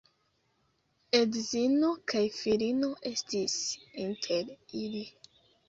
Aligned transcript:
Edzino 1.19 1.91
kaj 2.13 2.23
filino 2.39 2.91
estis 3.13 3.61
inter 4.09 4.53
ili. 4.85 5.07